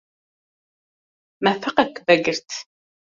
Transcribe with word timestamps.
Me 1.47 1.51
feqek 1.67 1.93
vegirt. 2.09 2.49